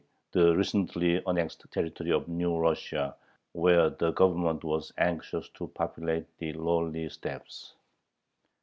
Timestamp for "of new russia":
2.11-3.15